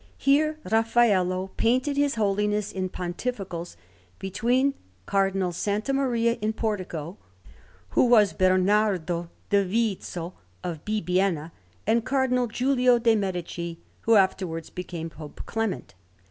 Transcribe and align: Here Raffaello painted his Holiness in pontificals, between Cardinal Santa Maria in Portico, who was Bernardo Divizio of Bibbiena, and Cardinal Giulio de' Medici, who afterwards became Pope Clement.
Here 0.17 0.57
Raffaello 0.63 1.51
painted 1.57 1.95
his 1.95 2.15
Holiness 2.15 2.71
in 2.71 2.89
pontificals, 2.89 3.77
between 4.17 4.73
Cardinal 5.05 5.51
Santa 5.51 5.93
Maria 5.93 6.39
in 6.41 6.53
Portico, 6.53 7.19
who 7.89 8.07
was 8.07 8.33
Bernardo 8.33 9.29
Divizio 9.51 10.33
of 10.63 10.83
Bibbiena, 10.85 11.51
and 11.85 12.03
Cardinal 12.03 12.47
Giulio 12.47 12.97
de' 12.97 13.15
Medici, 13.15 13.79
who 14.01 14.15
afterwards 14.15 14.71
became 14.71 15.11
Pope 15.11 15.41
Clement. 15.45 15.93